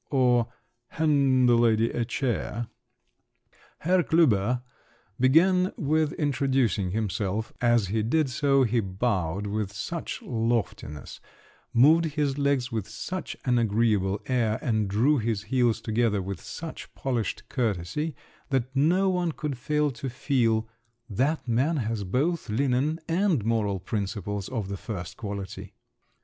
[0.09, 0.51] or,
[0.87, 2.65] "Hand the lady a chair!"
[3.81, 4.63] Herr Klüber
[5.19, 11.19] began with introducing himself; as he did so, he bowed with such loftiness,
[11.71, 16.91] moved his legs with such an agreeable air, and drew his heels together with such
[16.95, 18.15] polished courtesy
[18.49, 20.67] that no one could fail to feel,
[21.11, 25.75] "that man has both linen and moral principles of the first quality!"